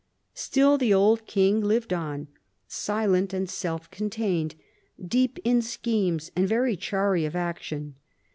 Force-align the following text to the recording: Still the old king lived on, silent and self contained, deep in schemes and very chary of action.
Still 0.33 0.79
the 0.79 0.91
old 0.95 1.27
king 1.27 1.61
lived 1.61 1.93
on, 1.93 2.27
silent 2.67 3.33
and 3.33 3.47
self 3.47 3.87
contained, 3.91 4.55
deep 4.99 5.37
in 5.43 5.61
schemes 5.61 6.31
and 6.35 6.47
very 6.47 6.75
chary 6.75 7.23
of 7.25 7.35
action. 7.35 7.93